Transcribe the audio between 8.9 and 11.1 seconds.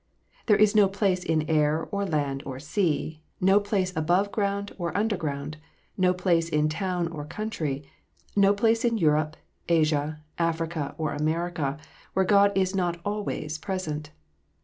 Europe, Asia, Africa,